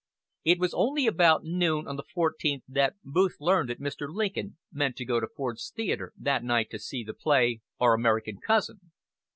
It 0.43 0.57
was 0.57 0.73
only 0.73 1.05
about 1.05 1.43
noon 1.43 1.85
of 1.87 1.95
the 1.95 2.03
fourteenth 2.11 2.63
that 2.67 2.95
Booth 3.03 3.35
learned 3.39 3.69
that 3.69 3.79
Mr. 3.79 4.11
Lincoln 4.11 4.57
meant 4.71 4.95
to 4.95 5.05
go 5.05 5.19
to 5.19 5.27
Ford's 5.27 5.69
Theatre 5.75 6.11
that 6.17 6.43
night 6.43 6.71
to 6.71 6.79
see 6.79 7.03
the 7.03 7.13
play 7.13 7.61
"Our 7.79 7.93
American 7.93 8.39
Cousin." 8.43 8.79